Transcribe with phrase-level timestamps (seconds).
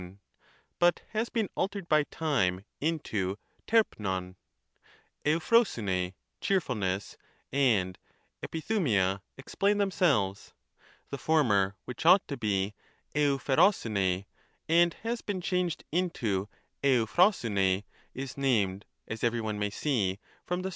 [0.01, 0.17] ^pTTvovv,
[0.79, 3.37] but has been altered by time into
[3.71, 4.33] rep vdv;
[5.25, 7.17] evcpponvvr] (cheerfulness)
[7.51, 7.99] and
[8.43, 10.55] enidvuia explain themselves;
[11.11, 12.73] the former, which ought to be
[13.13, 14.25] evcfiepooiivT]
[14.67, 16.49] and has been changed into
[16.83, 17.83] Ev(f)poavvT],
[18.15, 20.69] is named, as every one may see, from the.